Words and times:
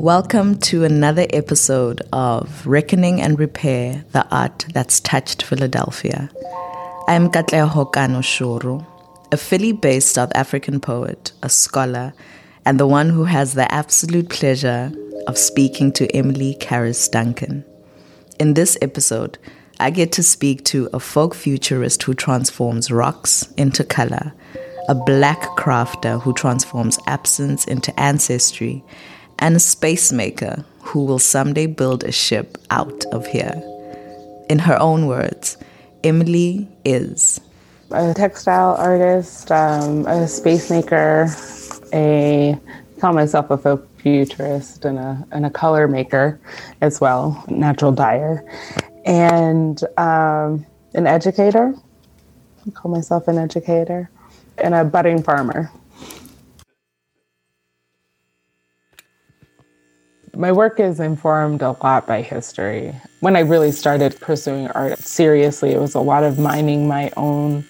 Welcome 0.00 0.56
to 0.60 0.84
another 0.84 1.26
episode 1.28 2.00
of 2.10 2.66
Reckoning 2.66 3.20
and 3.20 3.38
Repair, 3.38 4.02
the 4.12 4.26
art 4.34 4.64
that's 4.72 4.98
touched 4.98 5.42
Philadelphia. 5.42 6.30
I 7.06 7.12
am 7.12 7.30
Katleho 7.30 7.92
Kano 7.92 8.20
Shoro, 8.20 8.86
a 9.30 9.36
Philly 9.36 9.72
based 9.72 10.14
South 10.14 10.32
African 10.34 10.80
poet, 10.80 11.32
a 11.42 11.50
scholar, 11.50 12.14
and 12.64 12.80
the 12.80 12.86
one 12.86 13.10
who 13.10 13.24
has 13.24 13.52
the 13.52 13.70
absolute 13.70 14.30
pleasure 14.30 14.90
of 15.26 15.36
speaking 15.36 15.92
to 15.92 16.10
Emily 16.16 16.54
Carris 16.54 17.06
Duncan. 17.06 17.62
In 18.38 18.54
this 18.54 18.78
episode, 18.80 19.36
I 19.80 19.90
get 19.90 20.12
to 20.12 20.22
speak 20.22 20.64
to 20.64 20.88
a 20.94 20.98
folk 20.98 21.34
futurist 21.34 22.04
who 22.04 22.14
transforms 22.14 22.90
rocks 22.90 23.52
into 23.58 23.84
color, 23.84 24.32
a 24.88 24.94
black 24.94 25.42
crafter 25.58 26.22
who 26.22 26.32
transforms 26.32 26.98
absence 27.06 27.66
into 27.66 28.00
ancestry, 28.00 28.82
and 29.40 29.56
a 29.56 29.60
space 29.60 30.12
maker 30.12 30.64
who 30.82 31.04
will 31.04 31.18
someday 31.18 31.66
build 31.66 32.04
a 32.04 32.12
ship 32.12 32.58
out 32.70 33.04
of 33.06 33.26
here. 33.26 33.62
In 34.48 34.58
her 34.58 34.80
own 34.80 35.06
words, 35.06 35.56
Emily 36.04 36.68
is 36.84 37.40
a 37.90 38.14
textile 38.14 38.76
artist, 38.76 39.50
um, 39.50 40.06
a 40.06 40.28
space 40.28 40.70
maker, 40.70 41.28
a 41.92 42.58
call 43.00 43.12
myself 43.12 43.50
a 43.50 43.58
folk 43.58 43.88
futurist 43.98 44.84
and 44.84 44.98
a 44.98 45.26
and 45.32 45.44
a 45.46 45.50
color 45.50 45.88
maker 45.88 46.40
as 46.80 47.00
well, 47.00 47.44
natural 47.48 47.92
dyer, 47.92 48.44
and 49.04 49.82
um, 49.96 50.64
an 50.94 51.06
educator. 51.06 51.74
I 52.66 52.70
call 52.70 52.90
myself 52.90 53.26
an 53.28 53.38
educator 53.38 54.10
and 54.58 54.74
a 54.74 54.84
budding 54.84 55.22
farmer. 55.22 55.70
My 60.40 60.52
work 60.52 60.80
is 60.80 61.00
informed 61.00 61.60
a 61.60 61.72
lot 61.82 62.06
by 62.06 62.22
history. 62.22 62.98
When 63.18 63.36
I 63.36 63.40
really 63.40 63.72
started 63.72 64.18
pursuing 64.20 64.68
art 64.68 64.98
seriously, 65.00 65.72
it 65.72 65.78
was 65.78 65.94
a 65.94 66.00
lot 66.00 66.24
of 66.24 66.38
mining 66.38 66.88
my 66.88 67.12
own 67.18 67.66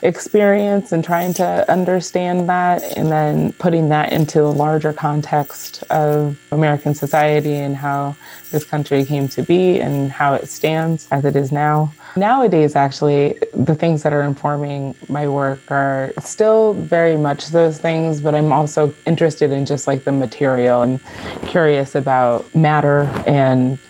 experience 0.00 0.90
and 0.90 1.04
trying 1.04 1.34
to 1.34 1.70
understand 1.70 2.48
that 2.48 2.82
and 2.96 3.12
then 3.12 3.52
putting 3.52 3.90
that 3.90 4.10
into 4.10 4.38
the 4.38 4.50
larger 4.50 4.94
context 4.94 5.84
of 5.90 6.40
American 6.50 6.94
society 6.94 7.56
and 7.56 7.76
how 7.76 8.16
this 8.52 8.64
country 8.64 9.04
came 9.04 9.28
to 9.28 9.42
be 9.42 9.78
and 9.78 10.10
how 10.10 10.32
it 10.32 10.48
stands 10.48 11.06
as 11.10 11.26
it 11.26 11.36
is 11.36 11.52
now. 11.52 11.92
Nowadays, 12.16 12.76
actually, 12.76 13.36
the 13.54 13.74
things 13.74 14.04
that 14.04 14.12
are 14.12 14.22
informing 14.22 14.94
my 15.08 15.26
work 15.26 15.68
are 15.68 16.12
still 16.20 16.74
very 16.74 17.16
much 17.16 17.48
those 17.48 17.78
things, 17.78 18.20
but 18.20 18.36
I'm 18.36 18.52
also 18.52 18.94
interested 19.04 19.50
in 19.50 19.66
just 19.66 19.88
like 19.88 20.04
the 20.04 20.12
material 20.12 20.82
and 20.82 21.00
curious 21.46 21.96
about 21.96 22.54
matter 22.54 23.10
and 23.26 23.80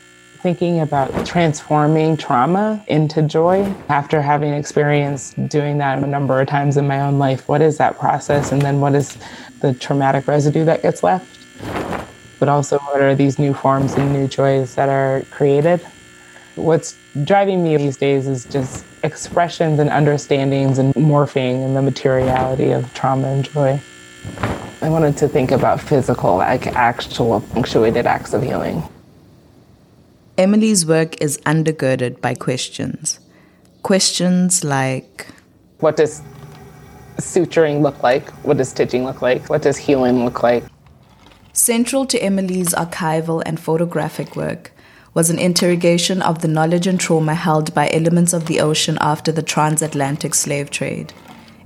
thinking 0.40 0.80
about 0.80 1.26
transforming 1.26 2.16
trauma 2.16 2.82
into 2.88 3.20
joy 3.20 3.62
after 3.90 4.22
having 4.22 4.54
experienced 4.54 5.48
doing 5.48 5.76
that 5.78 6.02
a 6.02 6.06
number 6.06 6.40
of 6.40 6.48
times 6.48 6.78
in 6.78 6.86
my 6.86 7.00
own 7.00 7.18
life. 7.18 7.46
What 7.46 7.60
is 7.60 7.76
that 7.76 7.98
process? 7.98 8.52
And 8.52 8.62
then 8.62 8.80
what 8.80 8.94
is 8.94 9.18
the 9.60 9.74
traumatic 9.74 10.26
residue 10.26 10.64
that 10.64 10.80
gets 10.80 11.02
left? 11.02 11.40
But 12.40 12.48
also, 12.48 12.78
what 12.78 13.02
are 13.02 13.14
these 13.14 13.38
new 13.38 13.52
forms 13.52 13.94
and 13.94 14.12
new 14.12 14.28
joys 14.28 14.74
that 14.76 14.88
are 14.88 15.24
created? 15.30 15.86
What's 16.56 16.96
driving 17.24 17.64
me 17.64 17.76
these 17.76 17.96
days 17.96 18.28
is 18.28 18.44
just 18.44 18.84
expressions 19.02 19.80
and 19.80 19.90
understandings 19.90 20.78
and 20.78 20.94
morphing 20.94 21.64
and 21.64 21.74
the 21.74 21.82
materiality 21.82 22.70
of 22.70 22.92
trauma 22.94 23.28
and 23.28 23.44
joy. 23.44 23.80
I 24.80 24.88
wanted 24.88 25.16
to 25.16 25.28
think 25.28 25.50
about 25.50 25.80
physical, 25.80 26.36
like 26.36 26.68
actual 26.68 27.40
punctuated 27.40 28.06
acts 28.06 28.34
of 28.34 28.42
healing. 28.42 28.82
Emily's 30.38 30.86
work 30.86 31.20
is 31.20 31.38
undergirded 31.38 32.20
by 32.20 32.34
questions. 32.34 33.18
Questions 33.82 34.62
like 34.62 35.26
What 35.80 35.96
does 35.96 36.22
suturing 37.16 37.82
look 37.82 38.02
like? 38.02 38.30
What 38.44 38.58
does 38.58 38.68
stitching 38.68 39.04
look 39.04 39.22
like? 39.22 39.48
What 39.48 39.62
does 39.62 39.76
healing 39.76 40.24
look 40.24 40.42
like? 40.42 40.64
Central 41.52 42.06
to 42.06 42.18
Emily's 42.18 42.74
archival 42.74 43.42
and 43.44 43.58
photographic 43.58 44.36
work 44.36 44.73
was 45.14 45.30
an 45.30 45.38
interrogation 45.38 46.20
of 46.20 46.42
the 46.42 46.48
knowledge 46.48 46.88
and 46.88 46.98
trauma 46.98 47.34
held 47.34 47.72
by 47.72 47.88
elements 47.92 48.32
of 48.32 48.46
the 48.46 48.60
ocean 48.60 48.98
after 49.00 49.30
the 49.30 49.42
transatlantic 49.42 50.34
slave 50.34 50.70
trade. 50.70 51.12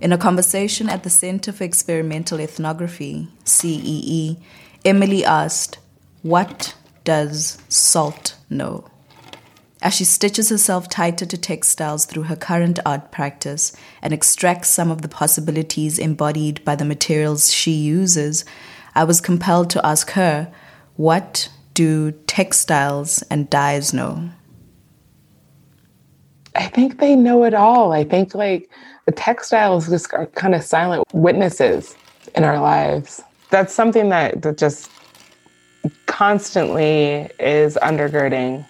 In 0.00 0.12
a 0.12 0.18
conversation 0.18 0.88
at 0.88 1.02
the 1.02 1.10
Center 1.10 1.50
for 1.50 1.64
Experimental 1.64 2.38
Ethnography, 2.38 3.28
CEE, 3.44 4.38
Emily 4.84 5.24
asked, 5.24 5.78
What 6.22 6.76
does 7.04 7.58
salt 7.68 8.36
know? 8.50 8.84
As 9.80 9.94
she 9.94 10.04
stitches 10.04 10.50
herself 10.50 10.88
tighter 10.88 11.24
to 11.24 11.38
textiles 11.38 12.04
through 12.04 12.24
her 12.24 12.36
current 12.36 12.78
art 12.84 13.10
practice 13.10 13.74
and 14.02 14.12
extracts 14.12 14.68
some 14.68 14.90
of 14.90 15.02
the 15.02 15.08
possibilities 15.08 15.98
embodied 15.98 16.64
by 16.64 16.76
the 16.76 16.84
materials 16.84 17.52
she 17.52 17.70
uses, 17.70 18.44
I 18.94 19.04
was 19.04 19.20
compelled 19.20 19.70
to 19.70 19.86
ask 19.86 20.10
her, 20.10 20.52
What 20.96 21.48
do 21.78 22.10
textiles 22.26 23.22
and 23.30 23.48
dyes 23.48 23.94
know? 23.94 24.28
I 26.56 26.66
think 26.66 26.98
they 26.98 27.14
know 27.14 27.44
it 27.44 27.54
all. 27.54 27.92
I 27.92 28.02
think 28.02 28.34
like 28.34 28.68
the 29.06 29.12
textiles 29.12 29.88
just 29.88 30.12
are 30.12 30.26
kind 30.26 30.56
of 30.56 30.64
silent 30.64 31.04
witnesses 31.12 31.94
in 32.34 32.42
our 32.42 32.58
lives. 32.58 33.22
That's 33.50 33.72
something 33.72 34.08
that, 34.08 34.42
that 34.42 34.58
just 34.58 34.90
constantly 36.06 37.30
is 37.38 37.78
undergirding 37.80 38.66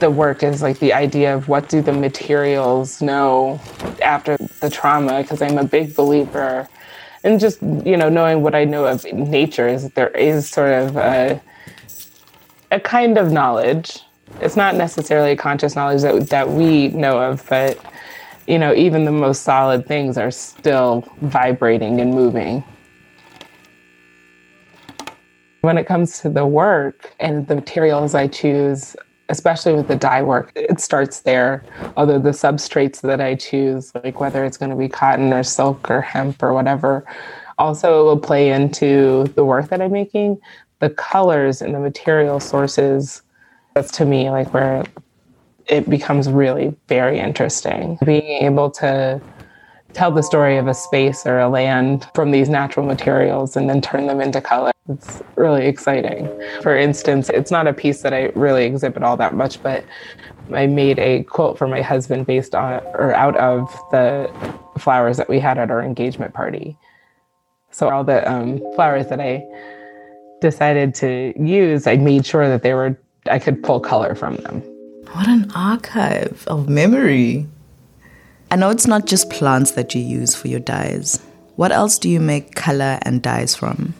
the 0.00 0.10
work 0.10 0.42
is 0.42 0.60
like 0.60 0.78
the 0.78 0.92
idea 0.92 1.34
of 1.34 1.48
what 1.48 1.70
do 1.70 1.80
the 1.80 1.92
materials 1.92 3.00
know 3.00 3.58
after 4.02 4.36
the 4.60 4.68
trauma 4.68 5.22
because 5.22 5.40
i'm 5.40 5.56
a 5.58 5.64
big 5.64 5.94
believer 5.94 6.68
and 7.22 7.38
just 7.38 7.62
you 7.62 7.96
know 7.96 8.08
knowing 8.08 8.42
what 8.42 8.54
i 8.54 8.64
know 8.64 8.84
of 8.84 9.04
nature 9.12 9.68
is 9.68 9.84
that 9.84 9.94
there 9.94 10.08
is 10.08 10.48
sort 10.48 10.72
of 10.72 10.96
a, 10.96 11.40
a 12.72 12.80
kind 12.80 13.18
of 13.18 13.30
knowledge 13.30 14.00
it's 14.40 14.56
not 14.56 14.74
necessarily 14.74 15.32
a 15.32 15.36
conscious 15.36 15.76
knowledge 15.76 16.02
that, 16.02 16.28
that 16.30 16.48
we 16.48 16.88
know 16.88 17.20
of 17.20 17.46
but 17.48 17.78
you 18.46 18.58
know 18.58 18.74
even 18.74 19.04
the 19.04 19.12
most 19.12 19.42
solid 19.42 19.86
things 19.86 20.18
are 20.18 20.30
still 20.30 21.04
vibrating 21.20 22.00
and 22.00 22.12
moving 22.12 22.64
when 25.62 25.78
it 25.78 25.86
comes 25.86 26.20
to 26.20 26.28
the 26.28 26.44
work 26.44 27.14
and 27.20 27.46
the 27.46 27.54
materials 27.54 28.14
I 28.14 28.26
choose, 28.26 28.96
especially 29.28 29.74
with 29.74 29.86
the 29.86 29.96
dye 29.96 30.22
work, 30.22 30.52
it 30.56 30.80
starts 30.80 31.20
there. 31.20 31.64
Although 31.96 32.18
the 32.18 32.30
substrates 32.30 33.00
that 33.02 33.20
I 33.20 33.36
choose, 33.36 33.92
like 33.94 34.20
whether 34.20 34.44
it's 34.44 34.56
going 34.56 34.70
to 34.70 34.76
be 34.76 34.88
cotton 34.88 35.32
or 35.32 35.44
silk 35.44 35.88
or 35.88 36.00
hemp 36.00 36.42
or 36.42 36.52
whatever, 36.52 37.06
also 37.58 38.04
will 38.04 38.18
play 38.18 38.50
into 38.50 39.24
the 39.36 39.44
work 39.44 39.68
that 39.68 39.80
I'm 39.80 39.92
making. 39.92 40.40
The 40.82 40.90
colors 40.90 41.62
and 41.62 41.72
the 41.72 41.78
material 41.78 42.40
sources, 42.40 43.22
that's 43.74 43.92
to 43.92 44.04
me 44.04 44.30
like 44.30 44.52
where 44.52 44.84
it 45.68 45.88
becomes 45.88 46.28
really 46.28 46.74
very 46.88 47.18
interesting. 47.18 47.98
Being 48.04 48.44
able 48.44 48.68
to 48.72 49.20
tell 49.92 50.10
the 50.10 50.22
story 50.22 50.56
of 50.56 50.66
a 50.66 50.74
space 50.74 51.24
or 51.24 51.38
a 51.38 51.48
land 51.48 52.08
from 52.14 52.32
these 52.32 52.48
natural 52.48 52.84
materials 52.84 53.56
and 53.56 53.70
then 53.70 53.80
turn 53.80 54.06
them 54.06 54.20
into 54.20 54.40
color. 54.40 54.72
It's 54.88 55.22
really 55.36 55.66
exciting. 55.66 56.28
For 56.62 56.76
instance, 56.76 57.28
it's 57.28 57.52
not 57.52 57.68
a 57.68 57.72
piece 57.72 58.02
that 58.02 58.12
I 58.12 58.32
really 58.34 58.64
exhibit 58.64 59.04
all 59.04 59.16
that 59.18 59.34
much, 59.34 59.62
but 59.62 59.84
I 60.52 60.66
made 60.66 60.98
a 60.98 61.22
quilt 61.22 61.58
for 61.58 61.68
my 61.68 61.80
husband 61.80 62.26
based 62.26 62.54
on 62.54 62.82
or 62.94 63.14
out 63.14 63.36
of 63.36 63.70
the 63.92 64.28
flowers 64.78 65.16
that 65.18 65.28
we 65.28 65.38
had 65.38 65.58
at 65.58 65.70
our 65.70 65.80
engagement 65.82 66.34
party. 66.34 66.76
So 67.70 67.88
all 67.88 68.02
the 68.02 68.28
um, 68.30 68.58
flowers 68.74 69.06
that 69.08 69.20
I 69.20 69.46
decided 70.42 70.94
to 70.96 71.32
use, 71.42 71.86
I 71.86 71.96
made 71.96 72.26
sure 72.26 72.46
that 72.48 72.62
they 72.62 72.74
were 72.74 72.98
I 73.30 73.38
could 73.38 73.62
pull 73.62 73.80
color 73.80 74.14
from 74.14 74.36
them. 74.36 74.60
What 75.12 75.28
an 75.28 75.50
archive 75.54 76.44
of 76.48 76.68
memory. 76.68 77.46
I 78.50 78.56
know 78.56 78.70
it's 78.70 78.86
not 78.86 79.06
just 79.06 79.30
plants 79.30 79.72
that 79.72 79.94
you 79.94 80.02
use 80.02 80.34
for 80.34 80.48
your 80.48 80.60
dyes. 80.60 81.22
What 81.56 81.72
else 81.72 81.98
do 81.98 82.08
you 82.08 82.20
make 82.20 82.54
color 82.54 82.98
and 83.02 83.22
dyes 83.22 83.54
from? 83.54 83.94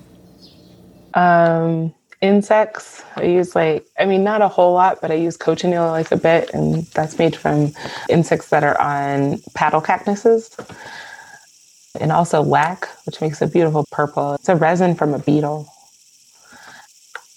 Um, 1.15 1.95
insects. 2.21 3.03
I 3.17 3.25
use 3.25 3.55
like, 3.55 3.87
I 3.99 4.07
mean, 4.07 4.25
not 4.25 4.43
a 4.43 4.49
whole 4.49 4.75
lot, 4.75 5.01
but 5.01 5.11
I 5.11 5.15
use 5.15 5.37
cochineal 5.37 5.91
like 5.91 6.11
a 6.11 6.17
bit, 6.17 6.51
and 6.53 6.85
that's 6.87 7.19
made 7.19 7.37
from 7.37 7.73
insects 8.09 8.49
that 8.49 8.65
are 8.65 8.81
on 8.81 9.39
paddle 9.55 9.81
cactuses. 9.81 10.57
And 12.01 12.11
also 12.11 12.43
lac, 12.43 12.89
which 13.05 13.21
makes 13.21 13.43
a 13.43 13.47
beautiful 13.47 13.85
purple. 13.91 14.35
It's 14.35 14.49
a 14.49 14.57
resin 14.57 14.95
from 14.95 15.13
a 15.13 15.19
beetle. 15.19 15.69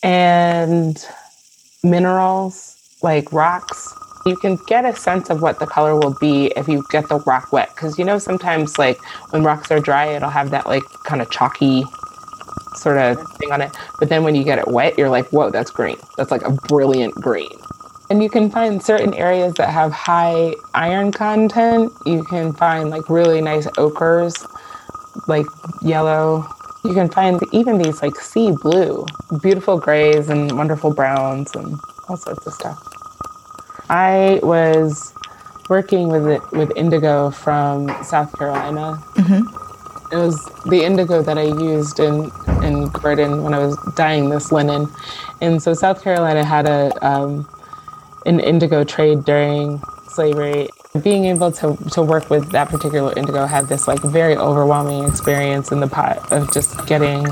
And 0.05 0.97
minerals 1.83 2.77
like 3.01 3.31
rocks 3.33 3.93
you 4.25 4.35
can 4.35 4.57
get 4.65 4.85
a 4.85 4.95
sense 4.95 5.29
of 5.29 5.41
what 5.41 5.59
the 5.59 5.67
color 5.67 5.95
will 5.95 6.15
be 6.19 6.47
if 6.55 6.67
you 6.67 6.83
get 6.89 7.07
the 7.09 7.19
rock 7.19 7.53
wet. 7.53 7.69
Because 7.75 7.99
you 7.99 8.05
know, 8.05 8.17
sometimes 8.17 8.77
like 8.77 8.97
when 9.29 9.43
rocks 9.43 9.71
are 9.71 9.79
dry, 9.79 10.07
it'll 10.07 10.29
have 10.29 10.49
that 10.51 10.65
like 10.65 10.83
kind 11.03 11.21
of 11.21 11.29
chalky 11.29 11.83
sort 12.75 12.97
of 12.97 13.17
thing 13.37 13.51
on 13.51 13.61
it. 13.61 13.71
But 13.99 14.09
then 14.09 14.23
when 14.23 14.35
you 14.35 14.43
get 14.43 14.57
it 14.57 14.67
wet, 14.67 14.97
you're 14.97 15.09
like, 15.09 15.27
whoa, 15.27 15.51
that's 15.51 15.69
green. 15.69 15.97
That's 16.17 16.31
like 16.31 16.41
a 16.41 16.51
brilliant 16.51 17.13
green. 17.15 17.49
And 18.09 18.21
you 18.21 18.29
can 18.29 18.49
find 18.49 18.81
certain 18.81 19.13
areas 19.13 19.53
that 19.55 19.69
have 19.69 19.91
high 19.91 20.53
iron 20.73 21.11
content. 21.11 21.91
You 22.05 22.23
can 22.23 22.53
find 22.53 22.89
like 22.89 23.09
really 23.09 23.41
nice 23.41 23.67
ochres, 23.77 24.45
like 25.27 25.45
yellow. 25.81 26.47
You 26.85 26.93
can 26.93 27.09
find 27.09 27.41
even 27.51 27.79
these 27.79 28.01
like 28.03 28.15
sea 28.17 28.51
blue, 28.51 29.07
beautiful 29.41 29.79
grays 29.79 30.29
and 30.29 30.51
wonderful 30.55 30.93
browns 30.93 31.55
and 31.55 31.79
all 32.07 32.15
sorts 32.15 32.45
of 32.45 32.53
stuff. 32.53 32.77
I 33.89 34.39
was 34.43 35.13
working 35.67 36.09
with 36.09 36.27
it, 36.27 36.51
with 36.51 36.71
indigo 36.75 37.31
from 37.31 37.89
South 38.03 38.37
Carolina. 38.37 39.01
Mm-hmm. 39.15 40.13
It 40.13 40.17
was 40.17 40.45
the 40.67 40.83
indigo 40.83 41.23
that 41.23 41.37
I 41.39 41.43
used 41.43 41.99
in 41.99 42.31
in 42.63 42.89
Gordon 42.89 43.43
when 43.43 43.55
I 43.55 43.59
was 43.59 43.75
dyeing 43.95 44.29
this 44.29 44.51
linen, 44.51 44.87
and 45.41 45.61
so 45.61 45.73
South 45.73 46.03
Carolina 46.03 46.45
had 46.45 46.67
a 46.67 46.93
um, 47.05 47.47
an 48.27 48.39
indigo 48.39 48.83
trade 48.83 49.25
during 49.25 49.81
slavery. 50.07 50.69
Being 51.03 51.25
able 51.25 51.51
to, 51.53 51.77
to 51.91 52.01
work 52.01 52.29
with 52.29 52.51
that 52.51 52.69
particular 52.69 53.13
indigo 53.17 53.45
had 53.45 53.67
this 53.67 53.87
like 53.87 54.01
very 54.01 54.35
overwhelming 54.35 55.05
experience 55.05 55.71
in 55.71 55.79
the 55.81 55.87
pot 55.87 56.31
of 56.31 56.53
just 56.53 56.85
getting 56.87 57.27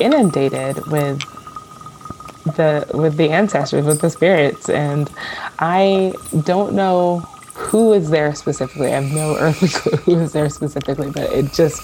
inundated 0.00 0.84
with 0.86 1.20
the 2.44 2.86
with 2.92 3.16
the 3.16 3.30
ancestors, 3.30 3.84
with 3.86 4.00
the 4.00 4.10
spirits, 4.10 4.68
and 4.68 5.10
I 5.58 6.14
don't 6.44 6.74
know 6.74 7.20
who 7.54 7.92
is 7.92 8.10
there 8.10 8.34
specifically. 8.34 8.88
I 8.92 9.00
have 9.00 9.12
no 9.12 9.36
earthly 9.40 9.68
clue 9.68 9.96
who 9.98 10.20
is 10.20 10.32
there 10.32 10.48
specifically, 10.50 11.10
but 11.10 11.32
it 11.32 11.52
just 11.52 11.82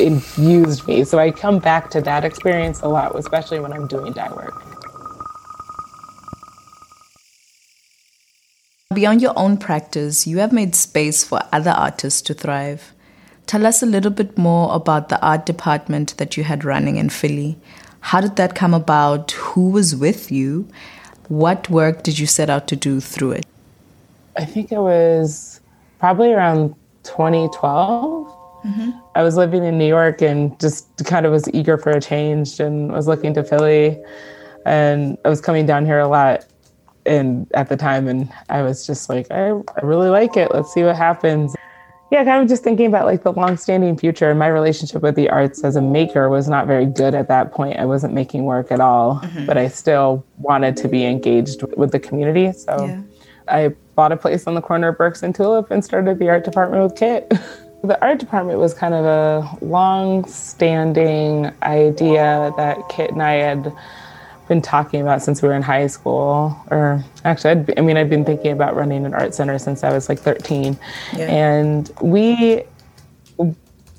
infused 0.00 0.86
me. 0.88 1.04
So 1.04 1.18
I 1.18 1.30
come 1.30 1.58
back 1.58 1.90
to 1.90 2.00
that 2.02 2.24
experience 2.24 2.82
a 2.82 2.88
lot, 2.88 3.16
especially 3.16 3.60
when 3.60 3.72
I'm 3.72 3.86
doing 3.86 4.12
dye 4.12 4.32
work. 4.32 4.71
Beyond 8.94 9.22
your 9.22 9.32
own 9.36 9.56
practice, 9.56 10.26
you 10.26 10.38
have 10.38 10.52
made 10.52 10.74
space 10.74 11.24
for 11.24 11.40
other 11.50 11.70
artists 11.70 12.20
to 12.22 12.34
thrive. 12.34 12.92
Tell 13.46 13.64
us 13.64 13.82
a 13.82 13.86
little 13.86 14.10
bit 14.10 14.36
more 14.36 14.74
about 14.74 15.08
the 15.08 15.20
art 15.24 15.46
department 15.46 16.16
that 16.18 16.36
you 16.36 16.44
had 16.44 16.64
running 16.64 16.96
in 16.96 17.08
Philly. 17.08 17.58
How 18.00 18.20
did 18.20 18.36
that 18.36 18.54
come 18.54 18.74
about? 18.74 19.30
Who 19.32 19.70
was 19.70 19.96
with 19.96 20.30
you? 20.30 20.68
What 21.28 21.70
work 21.70 22.02
did 22.02 22.18
you 22.18 22.26
set 22.26 22.50
out 22.50 22.68
to 22.68 22.76
do 22.76 23.00
through 23.00 23.32
it? 23.32 23.46
I 24.36 24.44
think 24.44 24.72
it 24.72 24.80
was 24.80 25.60
probably 25.98 26.32
around 26.32 26.74
2012. 27.04 28.26
Mm-hmm. 28.64 28.90
I 29.14 29.22
was 29.22 29.36
living 29.36 29.64
in 29.64 29.78
New 29.78 29.88
York 29.88 30.20
and 30.20 30.58
just 30.60 30.86
kind 31.04 31.24
of 31.24 31.32
was 31.32 31.48
eager 31.54 31.78
for 31.78 31.90
a 31.90 32.00
change 32.00 32.60
and 32.60 32.92
was 32.92 33.06
looking 33.06 33.32
to 33.34 33.42
Philly. 33.42 33.98
And 34.66 35.16
I 35.24 35.28
was 35.28 35.40
coming 35.40 35.64
down 35.64 35.86
here 35.86 35.98
a 35.98 36.08
lot 36.08 36.44
and 37.06 37.50
at 37.54 37.68
the 37.68 37.76
time 37.76 38.08
and 38.08 38.32
I 38.48 38.62
was 38.62 38.86
just 38.86 39.08
like, 39.08 39.30
I, 39.30 39.50
I 39.50 39.80
really 39.82 40.08
like 40.08 40.36
it. 40.36 40.52
Let's 40.52 40.72
see 40.72 40.82
what 40.82 40.96
happens. 40.96 41.54
Yeah, 42.10 42.24
kind 42.24 42.42
of 42.42 42.48
just 42.48 42.62
thinking 42.62 42.86
about 42.86 43.06
like 43.06 43.22
the 43.22 43.32
long-standing 43.32 43.96
future 43.96 44.28
and 44.28 44.38
my 44.38 44.48
relationship 44.48 45.00
with 45.02 45.14
the 45.14 45.30
arts 45.30 45.64
as 45.64 45.76
a 45.76 45.80
maker 45.80 46.28
was 46.28 46.46
not 46.46 46.66
very 46.66 46.84
good 46.84 47.14
at 47.14 47.28
that 47.28 47.52
point. 47.52 47.78
I 47.78 47.86
wasn't 47.86 48.12
making 48.12 48.44
work 48.44 48.70
at 48.70 48.80
all, 48.80 49.20
mm-hmm. 49.20 49.46
but 49.46 49.56
I 49.56 49.68
still 49.68 50.22
wanted 50.36 50.76
to 50.76 50.88
be 50.88 51.06
engaged 51.06 51.62
with 51.74 51.90
the 51.90 51.98
community. 51.98 52.52
So 52.52 52.84
yeah. 52.84 53.00
I 53.48 53.68
bought 53.94 54.12
a 54.12 54.18
place 54.18 54.46
on 54.46 54.54
the 54.54 54.60
corner 54.60 54.88
of 54.88 54.98
Berks 54.98 55.22
and 55.22 55.34
Tulip 55.34 55.70
and 55.70 55.82
started 55.82 56.18
the 56.18 56.28
art 56.28 56.44
department 56.44 56.82
with 56.82 56.96
Kit. 56.96 57.32
the 57.82 58.00
art 58.02 58.18
department 58.18 58.58
was 58.58 58.74
kind 58.74 58.92
of 58.92 59.06
a 59.06 59.64
long-standing 59.64 61.50
idea 61.62 62.52
that 62.58 62.76
Kit 62.90 63.10
and 63.10 63.22
I 63.22 63.32
had 63.32 63.74
been 64.52 64.60
talking 64.60 65.00
about 65.00 65.22
since 65.22 65.40
we 65.40 65.48
were 65.48 65.54
in 65.54 65.62
high 65.62 65.86
school. 65.86 66.54
Or 66.70 67.02
actually, 67.24 67.52
I'd, 67.52 67.78
i 67.78 67.80
mean, 67.80 67.96
I've 67.96 68.10
been 68.10 68.24
thinking 68.24 68.52
about 68.52 68.76
running 68.76 69.06
an 69.06 69.14
art 69.14 69.34
center 69.34 69.58
since 69.58 69.82
I 69.82 69.90
was 69.92 70.10
like 70.10 70.18
13. 70.18 70.78
Yeah. 71.16 71.24
And 71.24 71.90
we, 72.02 72.64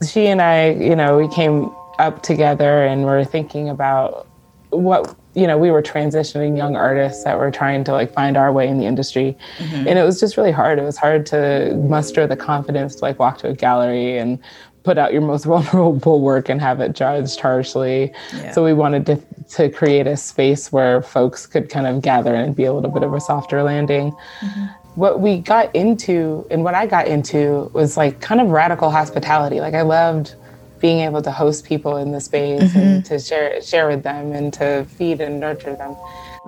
she 0.08 0.28
and 0.28 0.44
I, 0.44 0.72
you 0.74 0.96
know, 0.96 1.18
we 1.18 1.28
came 1.30 1.72
up 1.98 2.22
together 2.22 2.86
and 2.86 3.06
we're 3.06 3.26
thinking 3.26 3.70
about 3.70 4.28
what 4.70 5.16
you 5.36 5.46
know 5.46 5.58
we 5.58 5.70
were 5.70 5.84
transitioning 5.84 6.58
young 6.58 6.76
artists 6.76 7.24
that 7.24 7.38
were 7.38 7.52
trying 7.52 7.84
to 7.84 7.92
like 7.92 8.12
find 8.12 8.36
our 8.36 8.52
way 8.52 8.68
in 8.68 8.80
the 8.80 8.86
industry 8.86 9.38
mm-hmm. 9.60 9.88
and 9.88 10.00
it 10.00 10.04
was 10.04 10.20
just 10.20 10.36
really 10.36 10.52
hard 10.52 10.80
it 10.80 10.82
was 10.82 10.98
hard 10.98 11.28
to 11.28 11.76
muster 11.88 12.26
the 12.26 12.36
confidence 12.36 12.96
to 12.96 13.02
like 13.04 13.20
walk 13.20 13.38
to 13.38 13.48
a 13.48 13.54
gallery 13.54 14.18
and 14.18 14.40
put 14.84 14.98
out 14.98 15.14
your 15.14 15.22
most 15.22 15.46
vulnerable 15.46 16.22
work 16.22 16.50
and 16.50 16.62
have 16.62 16.80
it 16.80 16.94
judged 16.94 17.40
harshly. 17.40 18.14
Yeah. 18.34 18.52
So 18.52 18.64
we 18.64 18.74
wanted 18.74 19.06
to, 19.08 19.22
to 19.54 19.70
create 19.70 20.08
a 20.08 20.18
space 20.18 20.72
where 20.72 21.02
folks 21.02 21.46
could 21.46 21.70
kind 21.70 21.86
of 21.86 22.02
gather 22.02 22.34
and 22.34 22.56
be 22.56 22.66
a 22.66 22.74
little 22.74 22.90
bit 22.90 23.04
of 23.04 23.14
a 23.14 23.22
softer 23.22 23.62
landing. 23.62 24.12
Mm-hmm. 24.40 24.66
What 24.96 25.20
we 25.20 25.40
got 25.40 25.74
into 25.76 26.46
and 26.50 26.64
what 26.64 26.74
I 26.74 26.86
got 26.86 27.08
into 27.08 27.70
was 27.74 27.96
like 27.98 28.20
kind 28.20 28.42
of 28.42 28.50
radical 28.50 28.90
hospitality. 28.90 29.60
Like 29.60 29.74
I 29.74 29.82
loved 29.82 30.36
being 30.80 31.00
able 31.00 31.22
to 31.22 31.32
host 31.32 31.66
people 31.66 31.98
in 31.98 32.12
the 32.12 32.20
space 32.20 32.62
mm-hmm. 32.62 32.80
and 32.80 33.06
to 33.06 33.20
share 33.20 33.62
share 33.62 33.88
with 33.88 34.04
them 34.04 34.34
and 34.34 34.52
to 34.54 34.86
feed 34.86 35.22
and 35.22 35.40
nurture 35.40 35.76
them. 35.76 35.96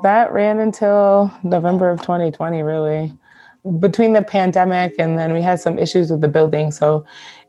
That 0.04 0.34
ran 0.34 0.60
until 0.60 1.32
November 1.44 1.90
of 1.90 2.02
2020 2.02 2.62
really 2.64 3.14
between 3.80 4.14
the 4.14 4.22
pandemic 4.22 4.94
and 5.00 5.18
then 5.18 5.34
we 5.34 5.42
had 5.42 5.60
some 5.60 5.80
issues 5.80 6.12
with 6.12 6.22
the 6.22 6.28
building 6.28 6.72
so 6.72 7.04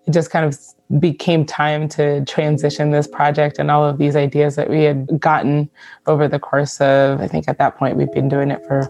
it 0.06 0.12
just 0.12 0.30
kind 0.30 0.44
of 0.44 0.58
became 1.00 1.44
time 1.44 1.88
to 1.88 2.24
transition 2.24 2.90
this 2.90 3.08
project 3.08 3.58
and 3.58 3.70
all 3.70 3.84
of 3.84 3.98
these 3.98 4.14
ideas 4.14 4.54
that 4.56 4.70
we 4.70 4.84
had 4.84 5.20
gotten 5.20 5.68
over 6.06 6.28
the 6.28 6.38
course 6.38 6.80
of, 6.80 7.20
I 7.20 7.26
think 7.26 7.48
at 7.48 7.58
that 7.58 7.76
point 7.76 7.96
we've 7.96 8.12
been 8.12 8.28
doing 8.28 8.50
it 8.50 8.64
for 8.66 8.88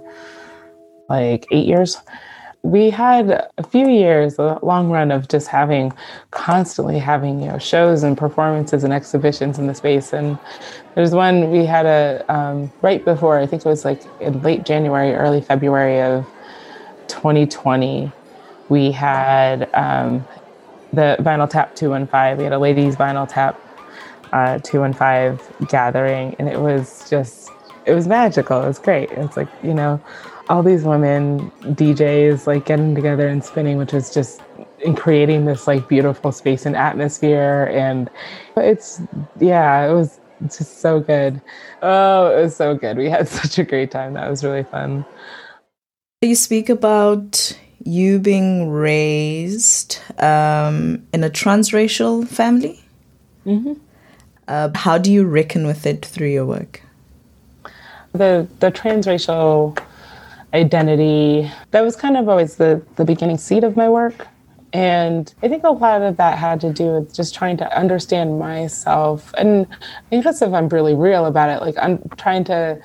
like 1.09 1.47
eight 1.51 1.67
years. 1.67 1.97
We 2.63 2.91
had 2.91 3.49
a 3.57 3.63
few 3.63 3.89
years, 3.89 4.39
a 4.39 4.59
long 4.63 4.91
run 4.91 5.11
of 5.11 5.29
just 5.29 5.47
having 5.47 5.93
constantly 6.33 6.99
having, 6.99 7.41
you 7.41 7.49
know, 7.49 7.59
shows 7.59 8.03
and 8.03 8.19
performances 8.19 8.83
and 8.83 8.93
exhibitions 8.93 9.59
in 9.59 9.69
the 9.69 9.75
space. 9.75 10.13
And 10.13 10.37
there's 10.97 11.13
one 11.13 11.51
we 11.51 11.65
had 11.65 11.87
a 11.87 12.25
um, 12.29 12.73
right 12.83 13.05
before, 13.05 13.39
I 13.39 13.47
think 13.47 13.65
it 13.65 13.69
was 13.69 13.85
like 13.85 14.03
in 14.21 14.43
late 14.43 14.65
January, 14.65 15.15
early 15.15 15.41
February 15.41 16.03
of 16.03 16.27
2020. 17.07 18.11
We 18.69 18.91
had 18.91 19.71
um, 19.73 20.27
the 20.97 21.17
Vinyl 21.21 21.49
Tap 21.49 21.77
215. 21.77 22.39
We 22.39 22.45
had 22.45 22.53
a 22.53 22.59
ladies 22.59 22.97
Vinyl 22.97 23.29
Tap 23.29 23.61
uh, 24.33 24.59
215 24.59 25.69
gathering, 25.69 26.35
and 26.39 26.49
it 26.49 26.61
was 26.61 27.09
just, 27.09 27.51
it 27.85 27.95
was 27.95 28.09
magical. 28.09 28.63
It 28.63 28.67
was 28.67 28.79
great. 28.79 29.11
It's 29.13 29.37
like, 29.37 29.49
you 29.63 29.75
know, 29.75 30.01
all 30.49 30.63
these 30.63 30.85
women 30.85 31.51
DJs 31.63 32.47
like 32.47 32.65
getting 32.65 32.95
together 32.95 33.29
and 33.29 33.45
spinning, 33.45 33.77
which 33.77 33.93
was 33.93 34.13
just 34.13 34.41
in 34.81 34.95
creating 34.95 35.45
this 35.45 35.67
like 35.67 35.89
beautiful 35.89 36.33
space 36.33 36.67
and 36.67 36.77
atmosphere. 36.77 37.71
And 37.73 38.11
it's, 38.57 39.01
yeah, 39.39 39.89
it 39.89 39.93
was 39.93 40.19
just 40.45 40.81
so 40.81 41.01
good. 41.01 41.41
Oh, 41.83 42.37
it 42.37 42.43
was 42.43 42.57
so 42.57 42.75
good. 42.75 42.97
We 42.97 43.11
had 43.11 43.29
such 43.43 43.59
a 43.59 43.65
great 43.65 43.91
time. 43.91 44.15
That 44.15 44.31
was 44.31 44.43
really 44.43 44.65
fun. 44.65 45.05
You 46.23 46.35
speak 46.35 46.69
about 46.69 47.57
you 47.87 48.19
being 48.19 48.71
raised 48.71 49.99
um, 50.19 51.07
in 51.13 51.25
a 51.25 51.31
transracial 51.31 52.27
family. 52.27 52.83
Mm-hmm. 53.47 53.75
Uh, 54.49 54.71
how 54.75 54.99
do 54.99 55.13
you 55.13 55.25
reckon 55.25 55.67
with 55.67 55.87
it 55.87 56.05
through 56.05 56.29
your 56.29 56.47
work? 56.47 56.83
The 58.13 58.47
the 58.61 58.71
transracial 58.73 59.79
identity 60.55 61.51
that 61.71 61.83
was 61.83 61.97
kind 61.97 62.17
of 62.17 62.29
always 62.29 62.57
the 62.57 62.83
the 62.97 63.05
beginning 63.05 63.39
seed 63.39 63.65
of 63.65 63.77
my 63.77 63.89
work. 63.89 64.27
And 64.73 65.33
I 65.43 65.49
think 65.49 65.65
a 65.65 65.71
lot 65.71 66.03
of 66.03 66.17
that 66.17 66.39
had 66.39 66.61
to 66.61 66.73
do 66.73 66.87
with 66.87 67.15
just 67.15 67.35
trying 67.35 67.57
to 67.59 67.79
understand 67.79 68.39
myself. 68.39 69.33
And 69.39 69.67
I 70.13 70.21
guess 70.21 70.43
if 70.43 70.53
I'm 70.53 70.69
really 70.69 70.95
real 70.95 71.25
about 71.25 71.49
it, 71.51 71.63
like 71.63 71.77
I'm 71.79 72.03
trying 72.17 72.45
to 72.45 72.79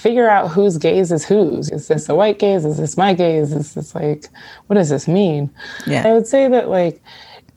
figure 0.00 0.28
out 0.28 0.48
whose 0.48 0.78
gaze 0.78 1.12
is 1.12 1.24
whose. 1.24 1.70
Is 1.70 1.88
this 1.88 2.08
a 2.08 2.14
white 2.14 2.38
gaze? 2.38 2.64
Is 2.64 2.78
this 2.78 2.96
my 2.96 3.12
gaze? 3.12 3.52
Is 3.52 3.74
this 3.74 3.94
like, 3.94 4.28
what 4.66 4.74
does 4.74 4.88
this 4.88 5.06
mean? 5.06 5.50
Yeah. 5.86 6.06
I 6.06 6.12
would 6.12 6.26
say 6.26 6.48
that 6.48 6.68
like 6.68 7.02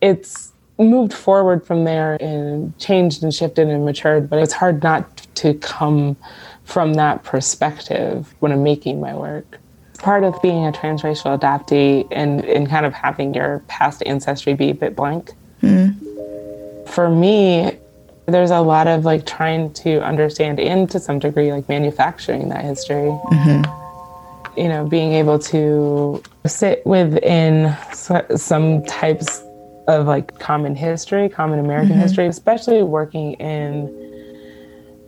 it's 0.01 0.51
moved 0.77 1.13
forward 1.13 1.65
from 1.65 1.85
there 1.85 2.21
and 2.21 2.77
changed 2.79 3.23
and 3.23 3.33
shifted 3.33 3.69
and 3.69 3.85
matured, 3.85 4.29
but 4.29 4.39
it's 4.39 4.53
hard 4.53 4.83
not 4.83 5.25
to 5.35 5.53
come 5.55 6.17
from 6.65 6.95
that 6.95 7.23
perspective 7.23 8.33
when 8.39 8.51
I'm 8.51 8.63
making 8.63 8.99
my 8.99 9.15
work. 9.15 9.59
Part 9.99 10.25
of 10.25 10.39
being 10.41 10.65
a 10.65 10.71
transracial 10.73 11.39
adoptee 11.39 12.05
and, 12.11 12.43
and 12.43 12.67
kind 12.67 12.85
of 12.85 12.93
having 12.93 13.33
your 13.33 13.63
past 13.69 14.03
ancestry 14.05 14.53
be 14.53 14.71
a 14.71 14.75
bit 14.75 14.97
blank. 14.97 15.31
Mm. 15.61 16.89
For 16.89 17.09
me, 17.09 17.77
there's 18.25 18.51
a 18.51 18.61
lot 18.61 18.87
of 18.87 19.05
like 19.05 19.25
trying 19.25 19.73
to 19.73 20.03
understand 20.03 20.59
and 20.59 20.89
to 20.91 20.99
some 20.99 21.19
degree 21.19 21.51
like 21.51 21.67
manufacturing 21.67 22.49
that 22.49 22.63
history. 22.63 23.09
Mm-hmm. 23.31 24.59
You 24.59 24.67
know, 24.69 24.85
being 24.85 25.13
able 25.13 25.39
to 25.39 26.21
sit 26.45 26.85
within 26.85 27.75
some 27.91 28.83
types 28.85 29.43
of 29.87 30.05
like 30.05 30.37
common 30.39 30.75
history, 30.75 31.27
common 31.27 31.59
American 31.59 31.93
mm-hmm. 31.93 32.01
history, 32.01 32.27
especially 32.27 32.83
working 32.83 33.33
in 33.33 34.03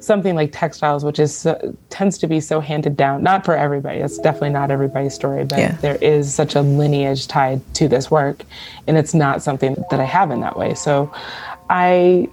something 0.05 0.35
like 0.35 0.51
textiles, 0.51 1.03
which 1.03 1.19
is 1.19 1.45
uh, 1.45 1.71
tends 1.89 2.17
to 2.19 2.27
be 2.27 2.39
so 2.39 2.59
handed 2.59 2.95
down, 2.95 3.23
not 3.23 3.43
for 3.43 3.55
everybody. 3.55 3.99
It's 3.99 4.17
definitely 4.17 4.51
not 4.51 4.71
everybody's 4.71 5.13
story, 5.13 5.45
but 5.45 5.59
yeah. 5.59 5.77
there 5.77 5.95
is 5.95 6.33
such 6.33 6.55
a 6.55 6.61
lineage 6.61 7.27
tied 7.27 7.61
to 7.75 7.87
this 7.87 8.11
work, 8.11 8.43
and 8.87 8.97
it's 8.97 9.13
not 9.13 9.41
something 9.41 9.75
that 9.89 9.99
I 9.99 10.05
have 10.05 10.31
in 10.31 10.41
that 10.41 10.57
way. 10.57 10.75
So, 10.75 11.11
I 11.69 12.29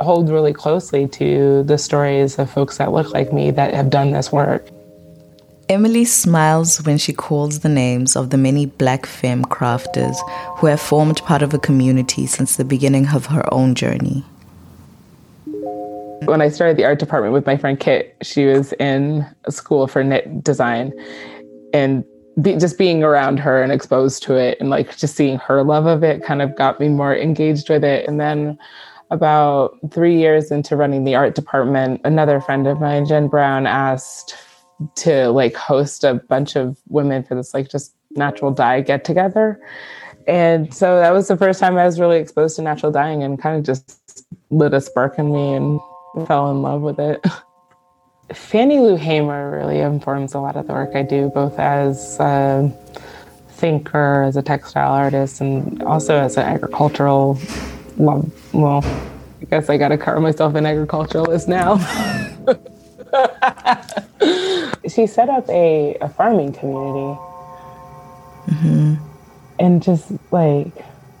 hold 0.00 0.28
really 0.30 0.52
closely 0.52 1.08
to 1.08 1.62
the 1.64 1.78
stories 1.78 2.38
of 2.38 2.50
folks 2.50 2.78
that 2.78 2.92
look 2.92 3.12
like 3.12 3.32
me 3.32 3.50
that 3.50 3.74
have 3.74 3.90
done 3.90 4.12
this 4.12 4.32
work. 4.32 4.68
Emily 5.68 6.04
smiles 6.04 6.82
when 6.84 6.96
she 6.96 7.12
calls 7.12 7.60
the 7.60 7.68
names 7.68 8.14
of 8.14 8.30
the 8.30 8.36
many 8.36 8.66
black 8.66 9.04
femme 9.04 9.44
crafters 9.44 10.16
who 10.58 10.68
have 10.68 10.80
formed 10.80 11.18
part 11.24 11.42
of 11.42 11.52
a 11.52 11.58
community 11.58 12.26
since 12.26 12.54
the 12.54 12.64
beginning 12.64 13.08
of 13.08 13.26
her 13.26 13.42
own 13.52 13.74
journey. 13.74 14.24
When 16.24 16.40
I 16.40 16.48
started 16.48 16.76
the 16.76 16.84
art 16.84 17.00
department 17.00 17.32
with 17.32 17.46
my 17.46 17.56
friend 17.56 17.78
Kit, 17.78 18.16
she 18.22 18.46
was 18.46 18.72
in 18.74 19.26
a 19.44 19.52
school 19.52 19.88
for 19.88 20.04
knit 20.04 20.44
design. 20.44 20.92
And 21.72 22.04
be, 22.40 22.56
just 22.56 22.78
being 22.78 23.02
around 23.02 23.38
her 23.38 23.62
and 23.62 23.72
exposed 23.72 24.22
to 24.24 24.36
it 24.36 24.58
and 24.60 24.70
like 24.70 24.96
just 24.96 25.16
seeing 25.16 25.38
her 25.38 25.64
love 25.64 25.86
of 25.86 26.04
it 26.04 26.22
kind 26.22 26.42
of 26.42 26.54
got 26.54 26.78
me 26.78 26.88
more 26.88 27.16
engaged 27.16 27.68
with 27.68 27.82
it. 27.82 28.06
And 28.06 28.20
then 28.20 28.58
about 29.10 29.78
three 29.92 30.18
years 30.18 30.50
into 30.50 30.76
running 30.76 31.04
the 31.04 31.14
art 31.14 31.34
department, 31.34 32.00
another 32.04 32.40
friend 32.40 32.66
of 32.66 32.80
mine, 32.80 33.06
Jen 33.06 33.28
Brown, 33.28 33.66
asked 33.66 34.36
to 34.96 35.30
like 35.30 35.54
host 35.54 36.04
a 36.04 36.14
bunch 36.14 36.56
of 36.56 36.76
women 36.88 37.22
for 37.22 37.34
this 37.34 37.54
like 37.54 37.70
just 37.70 37.94
natural 38.10 38.50
dye 38.50 38.80
get 38.80 39.04
together. 39.04 39.60
And 40.26 40.74
so 40.74 40.98
that 40.98 41.12
was 41.12 41.28
the 41.28 41.36
first 41.36 41.60
time 41.60 41.76
I 41.76 41.84
was 41.84 42.00
really 42.00 42.18
exposed 42.18 42.56
to 42.56 42.62
natural 42.62 42.90
dyeing 42.90 43.22
and 43.22 43.40
kind 43.40 43.56
of 43.56 43.64
just 43.64 44.26
lit 44.50 44.74
a 44.74 44.80
spark 44.80 45.18
in 45.18 45.32
me 45.32 45.54
and 45.54 45.80
fell 46.26 46.50
in 46.50 46.62
love 46.62 46.82
with 46.82 46.98
it. 46.98 47.24
Fannie 48.34 48.80
Lou 48.80 48.96
Hamer 48.96 49.56
really 49.56 49.78
informs 49.78 50.34
a 50.34 50.40
lot 50.40 50.56
of 50.56 50.66
the 50.66 50.72
work 50.72 50.96
I 50.96 51.02
do, 51.02 51.30
both 51.32 51.60
as 51.60 52.18
a 52.18 52.72
thinker, 53.50 54.24
as 54.24 54.36
a 54.36 54.42
textile 54.42 54.92
artist, 54.92 55.40
and 55.40 55.80
also 55.84 56.18
as 56.18 56.36
an 56.36 56.42
agricultural 56.42 57.38
well, 57.96 58.30
well 58.52 58.82
I 59.40 59.44
guess 59.50 59.68
I 59.68 59.76
got 59.76 59.88
to 59.88 59.98
call 59.98 60.20
myself 60.20 60.54
an 60.54 60.66
agriculturalist 60.66 61.48
now. 61.48 61.78
she 64.88 65.06
set 65.06 65.28
up 65.28 65.48
a, 65.48 65.96
a 66.00 66.08
farming 66.08 66.52
community. 66.52 67.20
Mm-hmm. 68.46 68.94
And 69.58 69.82
just 69.82 70.12
like, 70.30 70.72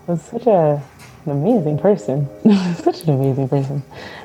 was 0.06 0.22
such 0.22 0.46
a, 0.46 0.82
an 1.24 1.32
amazing 1.32 1.78
person. 1.78 2.28
such 2.76 3.02
an 3.04 3.14
amazing 3.14 3.48
person. 3.48 3.82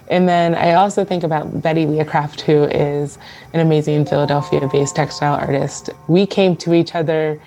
And 0.10 0.27
then 0.27 0.55
I 0.55 0.74
also 0.74 1.05
think 1.05 1.24
about 1.24 1.62
Betty 1.62 1.86
Leacraft, 1.86 2.41
who 2.41 2.63
is 2.65 3.17
an 3.53 3.62
amazing 3.62 4.05
Philadelphia 4.05 4.67
based 4.72 4.96
textile 4.96 5.36
artist. 5.36 5.89
We 6.08 6.25
came 6.25 6.55
to 6.58 6.74
each 6.74 6.96
other 6.96 7.41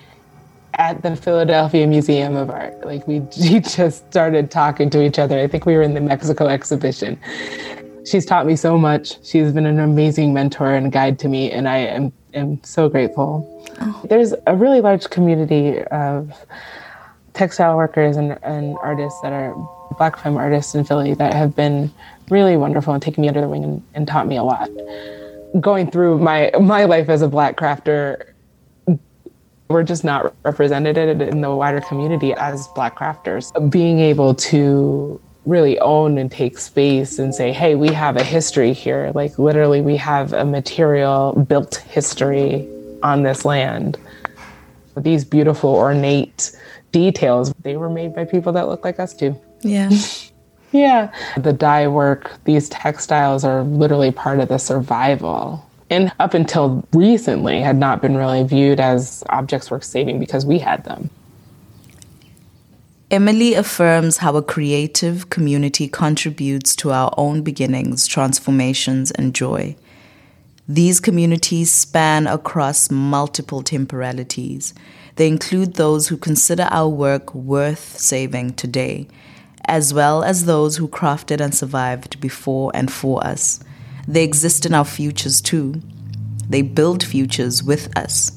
at 0.77 1.01
the 1.01 1.15
Philadelphia 1.15 1.87
Museum 1.87 2.35
of 2.35 2.49
Art. 2.49 2.85
Like 2.85 3.07
we, 3.07 3.19
we 3.41 3.59
just 3.59 4.07
started 4.07 4.51
talking 4.51 4.89
to 4.91 5.03
each 5.03 5.19
other. 5.19 5.39
I 5.39 5.47
think 5.47 5.65
we 5.65 5.75
were 5.75 5.81
in 5.81 5.93
the 5.93 6.01
Mexico 6.01 6.47
exhibition. 6.47 7.19
She's 8.05 8.25
taught 8.25 8.45
me 8.45 8.55
so 8.55 8.77
much. 8.77 9.17
She's 9.25 9.51
been 9.51 9.65
an 9.65 9.79
amazing 9.79 10.33
mentor 10.33 10.75
and 10.75 10.91
guide 10.91 11.17
to 11.19 11.27
me, 11.27 11.51
and 11.51 11.67
I 11.67 11.77
am, 11.77 12.13
am 12.35 12.63
so 12.63 12.87
grateful. 12.87 13.51
Oh. 13.81 14.05
There's 14.07 14.33
a 14.45 14.55
really 14.55 14.79
large 14.79 15.09
community 15.09 15.81
of 15.85 16.31
textile 17.33 17.75
workers 17.77 18.15
and, 18.15 18.37
and 18.43 18.77
artists 18.81 19.19
that 19.21 19.33
are 19.33 19.55
Black 19.97 20.17
femme 20.17 20.37
artists 20.37 20.75
in 20.75 20.83
Philly 20.83 21.13
that 21.15 21.33
have 21.33 21.55
been 21.55 21.91
really 22.29 22.57
wonderful 22.57 22.93
and 22.93 23.01
taken 23.01 23.21
me 23.21 23.27
under 23.27 23.41
the 23.41 23.47
wing 23.47 23.63
and, 23.63 23.83
and 23.93 24.07
taught 24.07 24.27
me 24.27 24.35
a 24.35 24.43
lot. 24.43 24.69
Going 25.59 25.89
through 25.89 26.19
my 26.19 26.51
my 26.59 26.85
life 26.85 27.07
as 27.07 27.21
a 27.21 27.27
Black 27.27 27.55
crafter, 27.55 28.34
we're 29.67 29.83
just 29.83 30.03
not 30.03 30.35
represented 30.43 30.97
in 30.97 31.41
the 31.41 31.53
wider 31.53 31.81
community 31.81 32.33
as 32.33 32.67
Black 32.69 32.95
crafters. 32.95 33.51
Being 33.71 33.99
able 33.99 34.35
to 34.35 35.19
really 35.45 35.79
own 35.79 36.17
and 36.17 36.31
take 36.31 36.57
space 36.57 37.19
and 37.19 37.33
say, 37.33 37.51
hey, 37.51 37.75
we 37.75 37.89
have 37.89 38.15
a 38.17 38.23
history 38.23 38.73
here. 38.73 39.11
Like, 39.13 39.37
literally, 39.37 39.81
we 39.81 39.97
have 39.97 40.33
a 40.33 40.45
material 40.45 41.33
built 41.47 41.75
history 41.75 42.67
on 43.03 43.23
this 43.23 43.45
land. 43.45 43.97
These 44.97 45.25
beautiful, 45.25 45.71
ornate 45.71 46.51
details, 46.91 47.53
they 47.61 47.75
were 47.75 47.89
made 47.89 48.15
by 48.15 48.25
people 48.25 48.53
that 48.53 48.67
look 48.67 48.83
like 48.83 48.99
us 48.99 49.13
too. 49.13 49.39
Yeah. 49.61 49.89
yeah. 50.71 51.13
The 51.37 51.53
dye 51.53 51.87
work, 51.87 52.31
these 52.45 52.69
textiles 52.69 53.43
are 53.43 53.63
literally 53.63 54.11
part 54.11 54.39
of 54.39 54.47
the 54.47 54.57
survival 54.57 55.67
and 55.95 56.11
up 56.19 56.33
until 56.33 56.85
recently 56.93 57.61
had 57.61 57.77
not 57.77 58.01
been 58.01 58.17
really 58.17 58.43
viewed 58.43 58.79
as 58.79 59.23
objects 59.29 59.71
worth 59.71 59.83
saving 59.83 60.19
because 60.19 60.45
we 60.45 60.59
had 60.59 60.83
them. 60.83 61.09
Emily 63.09 63.53
affirms 63.53 64.17
how 64.17 64.35
a 64.35 64.41
creative 64.41 65.29
community 65.29 65.87
contributes 65.87 66.75
to 66.75 66.91
our 66.91 67.13
own 67.17 67.43
beginnings, 67.43 68.07
transformations, 68.07 69.11
and 69.11 69.33
joy. 69.33 69.75
These 70.67 70.99
communities 70.99 71.71
span 71.71 72.27
across 72.27 72.91
multiple 72.91 73.61
temporalities. 73.61 74.73
They 75.15 75.27
include 75.27 75.75
those 75.75 76.07
who 76.07 76.17
consider 76.17 76.67
our 76.71 76.89
work 76.89 77.33
worth 77.33 77.97
saving 77.99 78.55
today, 78.55 79.07
as 79.65 79.93
well 79.93 80.23
as 80.23 80.45
those 80.45 80.75
who 80.75 80.87
crafted 80.87 81.39
and 81.39 81.55
survived 81.55 82.19
before 82.19 82.71
and 82.73 82.91
for 82.91 83.25
us. 83.25 83.59
They 84.07 84.23
exist 84.23 84.65
in 84.65 84.73
our 84.73 84.85
futures 84.85 85.41
too. 85.41 85.81
They 86.47 86.61
build 86.61 87.03
futures 87.03 87.63
with 87.63 87.95
us. 87.97 88.31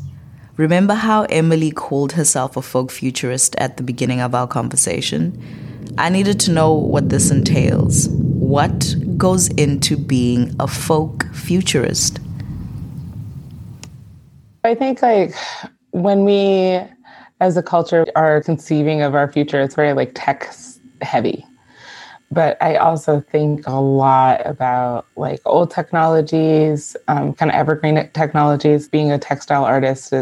Remember 0.57 0.95
how 0.95 1.23
Emily 1.25 1.71
called 1.71 2.13
herself 2.13 2.57
a 2.57 2.63
folk 2.63 2.91
futurist 2.91 3.55
at 3.57 3.77
the 3.77 3.83
beginning 3.83 4.21
of 4.21 4.35
our 4.35 4.47
conversation? 4.47 5.41
I 5.99 6.09
needed 6.09 6.41
to 6.41 6.51
know 6.51 6.73
what 6.73 7.11
this 7.11 7.31
entails. 7.31 8.09
What 8.09 8.95
goes 9.17 9.49
into 9.49 9.97
being 9.97 10.55
a 10.59 10.67
folk 10.67 11.27
futurist? 11.33 12.19
I 14.65 14.75
think, 14.75 15.03
like, 15.03 15.35
when 15.91 16.25
we 16.25 16.81
as 17.41 17.57
a 17.57 17.63
culture 17.63 18.07
are 18.17 18.43
conceiving 18.43 19.03
of 19.03 19.15
our 19.15 19.31
future, 19.31 19.61
it's 19.61 19.75
very 19.75 19.93
like 19.93 20.13
tech 20.15 20.53
heavy 21.03 21.45
but 22.31 22.63
I 22.63 22.77
also 22.77 23.21
think 23.21 23.67
a 23.67 23.81
lot 23.81 24.47
about 24.47 25.07
like 25.17 25.41
old 25.47 25.71
technologies, 25.71 26.97
um, 27.09 27.33
kind 27.33 27.51
of 27.51 27.55
evergreen 27.55 28.11
technologies. 28.13 28.89
Being 28.89 29.11
a 29.11 29.19
textile 29.19 29.65
artist, 29.65 30.13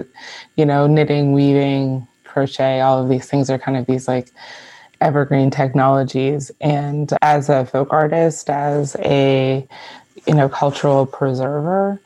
you 0.57 0.65
know, 0.65 0.87
knitting, 0.87 1.33
weaving, 1.33 2.07
crochet, 2.25 2.81
all 2.81 3.03
of 3.03 3.09
these 3.09 3.29
things 3.29 3.51
are 3.51 3.59
kind 3.59 3.77
of 3.77 3.87
these 3.87 4.07
like 4.07 4.31
evergreen 5.01 5.51
technologies. 5.51 6.53
And 6.61 7.13
as 7.23 7.49
a 7.49 7.67
folk 7.67 7.89
artist, 7.93 8.51
as 8.51 8.97
a 9.01 9.67
you 10.27 10.35
know 10.35 10.49
cultural 10.49 11.07
preserver, 11.07 12.01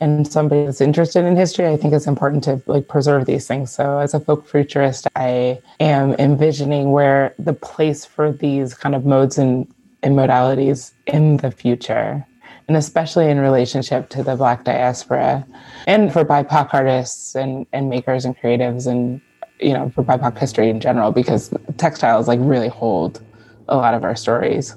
and 0.00 0.30
somebody 0.30 0.64
that's 0.64 0.80
interested 0.80 1.24
in 1.24 1.36
history, 1.36 1.66
I 1.66 1.76
think 1.76 1.92
it's 1.92 2.06
important 2.06 2.44
to 2.44 2.62
like 2.66 2.88
preserve 2.88 3.26
these 3.26 3.46
things. 3.46 3.72
So 3.72 3.98
as 3.98 4.14
a 4.14 4.20
folk 4.20 4.46
futurist, 4.46 5.08
I 5.16 5.60
am 5.80 6.14
envisioning 6.14 6.92
where 6.92 7.34
the 7.38 7.52
place 7.52 8.04
for 8.04 8.30
these 8.30 8.74
kind 8.74 8.94
of 8.94 9.04
modes 9.04 9.38
and, 9.38 9.66
and 10.02 10.14
modalities 10.14 10.92
in 11.06 11.38
the 11.38 11.50
future, 11.50 12.24
and 12.68 12.76
especially 12.76 13.28
in 13.28 13.40
relationship 13.40 14.08
to 14.10 14.22
the 14.22 14.36
Black 14.36 14.64
diaspora 14.64 15.44
and 15.86 16.12
for 16.12 16.24
BIPOC 16.24 16.72
artists 16.72 17.34
and, 17.34 17.66
and 17.72 17.90
makers 17.90 18.24
and 18.24 18.36
creatives 18.38 18.86
and, 18.86 19.20
you 19.58 19.72
know, 19.72 19.90
for 19.90 20.04
BIPOC 20.04 20.38
history 20.38 20.70
in 20.70 20.78
general, 20.78 21.10
because 21.10 21.52
textiles 21.76 22.28
like 22.28 22.38
really 22.42 22.68
hold 22.68 23.20
a 23.66 23.76
lot 23.76 23.94
of 23.94 24.04
our 24.04 24.14
stories. 24.14 24.76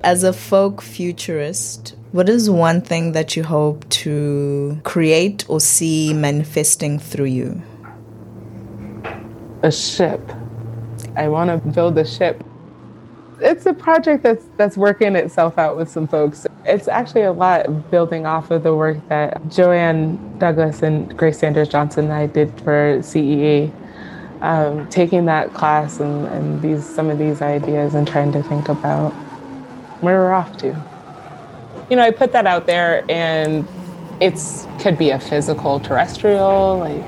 As 0.00 0.22
a 0.22 0.32
folk 0.32 0.80
futurist, 0.80 1.96
what 2.12 2.28
is 2.28 2.48
one 2.48 2.80
thing 2.80 3.12
that 3.12 3.36
you 3.36 3.44
hope 3.44 3.86
to 3.90 4.80
create 4.84 5.44
or 5.48 5.60
see 5.60 6.14
manifesting 6.14 6.98
through 6.98 7.26
you? 7.26 7.62
A 9.62 9.70
ship. 9.70 10.20
I 11.16 11.28
want 11.28 11.50
to 11.50 11.70
build 11.70 11.98
a 11.98 12.06
ship. 12.06 12.42
It's 13.40 13.66
a 13.66 13.74
project 13.74 14.22
that's 14.22 14.44
that's 14.56 14.76
working 14.76 15.14
itself 15.16 15.58
out 15.58 15.76
with 15.76 15.88
some 15.90 16.08
folks. 16.08 16.46
It's 16.64 16.88
actually 16.88 17.22
a 17.22 17.32
lot 17.32 17.90
building 17.90 18.26
off 18.26 18.50
of 18.50 18.62
the 18.62 18.74
work 18.74 18.96
that 19.08 19.48
Joanne 19.48 20.38
Douglas 20.38 20.82
and 20.82 21.16
Grace 21.16 21.38
Sanders 21.38 21.68
Johnson 21.68 22.06
and 22.06 22.14
I 22.14 22.26
did 22.26 22.58
for 22.62 23.00
CEE. 23.02 23.70
Um, 24.40 24.88
taking 24.88 25.24
that 25.24 25.52
class 25.52 25.98
and, 25.98 26.26
and 26.28 26.62
these 26.62 26.84
some 26.84 27.10
of 27.10 27.18
these 27.18 27.42
ideas 27.42 27.94
and 27.94 28.06
trying 28.06 28.30
to 28.32 28.42
think 28.44 28.68
about 28.68 29.10
where 30.00 30.20
we're 30.20 30.32
off 30.32 30.56
to 30.58 30.80
you 31.90 31.96
know, 31.96 32.02
I 32.02 32.10
put 32.10 32.32
that 32.32 32.46
out 32.46 32.66
there, 32.66 33.04
and 33.10 33.66
it's 34.20 34.66
could 34.80 34.98
be 34.98 35.10
a 35.10 35.18
physical 35.18 35.80
terrestrial, 35.80 36.78
like 36.78 37.04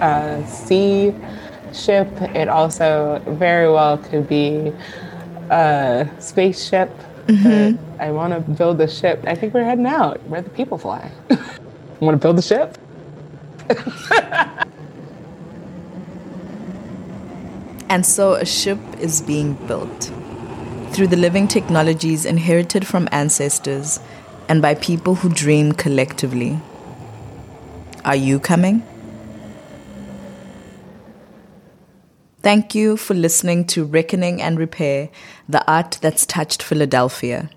a 0.00 0.46
sea 0.48 1.14
ship. 1.72 2.08
It 2.34 2.48
also 2.48 3.22
very 3.26 3.70
well 3.70 3.98
could 3.98 4.28
be 4.28 4.72
a 5.50 6.08
spaceship. 6.18 6.90
Mm-hmm. 7.26 8.00
I 8.00 8.10
want 8.10 8.32
to 8.34 8.40
build 8.52 8.80
a 8.80 8.88
ship. 8.88 9.22
I 9.26 9.34
think 9.34 9.54
we're 9.54 9.64
heading 9.64 9.86
out 9.86 10.20
where 10.28 10.42
the 10.42 10.50
people 10.50 10.78
fly. 10.78 11.10
want 12.00 12.20
to 12.20 12.24
build 12.26 12.38
a 12.38 12.42
ship? 12.42 12.76
and 17.88 18.04
so 18.04 18.34
a 18.34 18.44
ship 18.44 18.78
is 18.98 19.22
being 19.22 19.54
built 19.66 20.12
through 20.90 21.06
the 21.06 21.16
living 21.16 21.46
technologies 21.46 22.26
inherited 22.26 22.86
from 22.86 23.08
ancestors 23.12 24.00
and 24.52 24.60
by 24.60 24.74
people 24.74 25.14
who 25.14 25.30
dream 25.30 25.72
collectively. 25.72 26.60
Are 28.04 28.14
you 28.14 28.38
coming? 28.38 28.86
Thank 32.42 32.74
you 32.74 32.98
for 32.98 33.14
listening 33.14 33.64
to 33.68 33.82
Reckoning 33.82 34.42
and 34.42 34.58
Repair, 34.58 35.08
the 35.48 35.66
art 35.66 35.96
that's 36.02 36.26
touched 36.26 36.62
Philadelphia. 36.62 37.48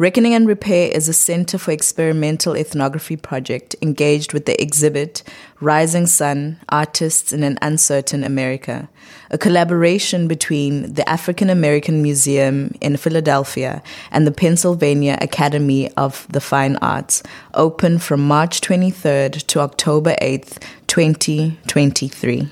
Reckoning 0.00 0.32
and 0.32 0.46
Repair 0.46 0.92
is 0.92 1.08
a 1.08 1.12
center 1.12 1.58
for 1.58 1.72
experimental 1.72 2.54
ethnography 2.54 3.16
project 3.16 3.74
engaged 3.82 4.32
with 4.32 4.46
the 4.46 4.60
exhibit 4.62 5.24
Rising 5.60 6.06
Sun 6.06 6.60
Artists 6.68 7.32
in 7.32 7.42
an 7.42 7.58
Uncertain 7.60 8.22
America, 8.22 8.88
a 9.32 9.38
collaboration 9.38 10.28
between 10.28 10.94
the 10.94 11.08
African 11.08 11.50
American 11.50 12.00
Museum 12.00 12.72
in 12.80 12.96
Philadelphia 12.96 13.82
and 14.12 14.24
the 14.24 14.30
Pennsylvania 14.30 15.18
Academy 15.20 15.92
of 15.94 16.28
the 16.30 16.40
Fine 16.40 16.76
Arts, 16.76 17.24
open 17.54 17.98
from 17.98 18.20
March 18.20 18.60
23rd 18.60 19.44
to 19.48 19.58
October 19.58 20.14
8th, 20.22 20.62
2023. 20.86 22.48